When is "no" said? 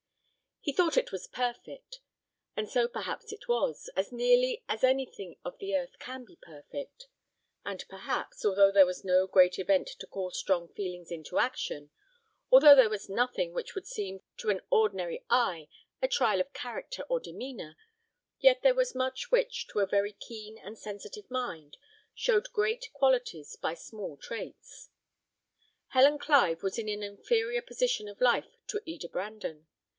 9.03-9.25